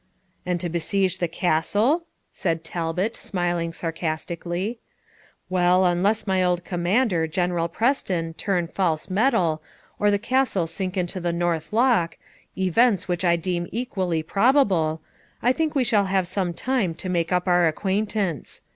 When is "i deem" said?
13.23-13.67